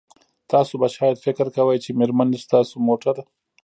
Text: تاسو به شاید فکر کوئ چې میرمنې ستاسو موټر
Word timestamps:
تاسو 0.51 0.73
به 0.81 0.87
شاید 0.95 1.21
فکر 1.25 1.45
کوئ 1.55 1.77
چې 1.83 1.97
میرمنې 1.99 2.37
ستاسو 2.45 2.75
موټر 2.87 3.15